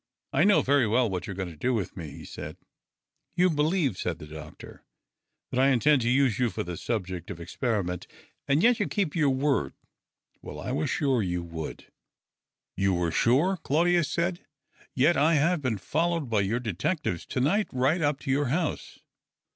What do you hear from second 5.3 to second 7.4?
"that I intend to use you for the subject of